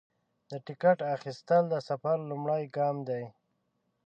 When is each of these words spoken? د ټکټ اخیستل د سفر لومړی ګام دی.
د 0.49 0.51
ټکټ 0.65 0.99
اخیستل 1.15 1.63
د 1.69 1.75
سفر 1.89 2.17
لومړی 2.29 2.63
ګام 2.75 2.95
دی. 3.09 3.23